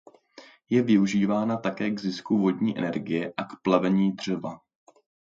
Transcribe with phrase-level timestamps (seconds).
[0.69, 4.59] Je využívána také k zisku vodní energie a k plavení dřeva.